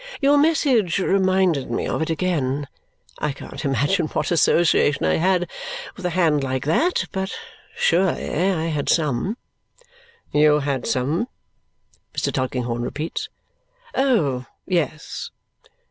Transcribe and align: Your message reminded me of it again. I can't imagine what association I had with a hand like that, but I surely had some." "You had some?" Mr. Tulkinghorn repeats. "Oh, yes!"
Your 0.19 0.35
message 0.39 0.97
reminded 0.97 1.69
me 1.69 1.85
of 1.87 2.01
it 2.01 2.09
again. 2.09 2.67
I 3.19 3.31
can't 3.33 3.63
imagine 3.63 4.07
what 4.07 4.31
association 4.31 5.05
I 5.05 5.17
had 5.17 5.47
with 5.95 6.03
a 6.07 6.09
hand 6.09 6.43
like 6.43 6.65
that, 6.65 7.05
but 7.11 7.29
I 7.29 7.35
surely 7.77 8.23
had 8.71 8.89
some." 8.89 9.37
"You 10.31 10.61
had 10.61 10.87
some?" 10.87 11.27
Mr. 12.15 12.33
Tulkinghorn 12.33 12.81
repeats. 12.81 13.29
"Oh, 13.93 14.47
yes!" 14.65 15.29